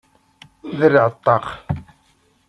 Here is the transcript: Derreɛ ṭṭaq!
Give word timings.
Derreɛ 0.77 1.07
ṭṭaq! 1.15 1.45